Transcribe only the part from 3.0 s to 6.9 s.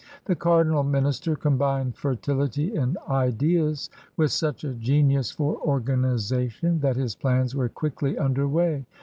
ideas with such a genius for organization